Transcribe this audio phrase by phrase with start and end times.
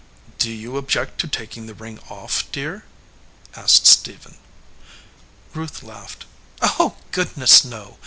[0.39, 2.85] "Do you object to taking the ring off, dear?"
[3.55, 4.37] asked Stephen.
[5.53, 6.25] Ruth laughed.
[6.59, 7.99] "Oh, goodness, no!